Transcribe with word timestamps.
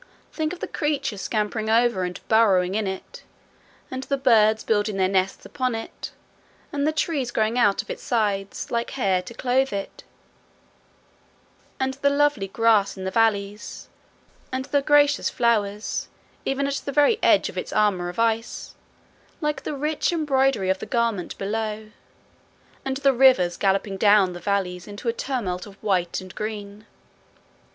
Think 0.31 0.51
of 0.51 0.61
the 0.61 0.67
creatures 0.67 1.21
scampering 1.21 1.69
over 1.69 2.03
and 2.03 2.19
burrowing 2.27 2.73
in 2.73 2.87
it, 2.87 3.21
and 3.91 4.01
the 4.01 4.17
birds 4.17 4.63
building 4.63 4.97
their 4.97 5.07
nests 5.07 5.45
upon 5.45 5.75
it, 5.75 6.09
and 6.73 6.87
the 6.87 6.91
trees 6.91 7.29
growing 7.29 7.55
out 7.59 7.83
of 7.83 7.89
its 7.91 8.01
sides, 8.01 8.71
like 8.71 8.89
hair 8.89 9.21
to 9.21 9.33
clothe 9.35 9.71
it, 9.71 10.03
and 11.79 11.93
the 12.01 12.09
lovely 12.09 12.47
grass 12.47 12.97
in 12.97 13.03
the 13.03 13.11
valleys, 13.11 13.89
and 14.51 14.65
the 14.65 14.81
gracious 14.81 15.29
flowers 15.29 16.07
even 16.45 16.65
at 16.65 16.73
the 16.83 16.91
very 16.91 17.19
edge 17.21 17.47
of 17.47 17.55
its 17.55 17.71
armour 17.71 18.09
of 18.09 18.17
ice, 18.17 18.73
like 19.39 19.61
the 19.61 19.75
rich 19.75 20.11
embroidery 20.11 20.71
of 20.71 20.79
the 20.79 20.87
garment 20.87 21.37
below, 21.37 21.91
and 22.83 22.97
the 22.97 23.13
rivers 23.13 23.55
galloping 23.55 23.97
down 23.97 24.33
the 24.33 24.39
valleys 24.39 24.87
in 24.87 24.95
a 25.05 25.13
tumult 25.13 25.67
of 25.67 25.75
white 25.83 26.21
and 26.21 26.33
green! 26.33 26.87